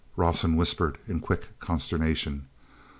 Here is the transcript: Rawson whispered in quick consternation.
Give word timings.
Rawson 0.15 0.55
whispered 0.55 0.97
in 1.07 1.19
quick 1.19 1.59
consternation. 1.59 2.47